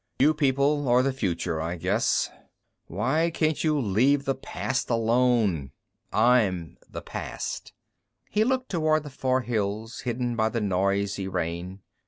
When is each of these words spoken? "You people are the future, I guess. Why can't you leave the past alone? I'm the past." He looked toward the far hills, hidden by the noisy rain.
"You 0.17 0.33
people 0.33 0.87
are 0.87 1.03
the 1.03 1.13
future, 1.13 1.61
I 1.61 1.75
guess. 1.75 2.27
Why 2.87 3.29
can't 3.29 3.63
you 3.63 3.79
leave 3.79 4.25
the 4.25 4.33
past 4.33 4.89
alone? 4.89 5.73
I'm 6.11 6.79
the 6.89 7.03
past." 7.03 7.71
He 8.31 8.43
looked 8.43 8.69
toward 8.69 9.03
the 9.03 9.11
far 9.11 9.41
hills, 9.41 9.99
hidden 9.99 10.35
by 10.35 10.49
the 10.49 10.59
noisy 10.59 11.27
rain. 11.27 11.81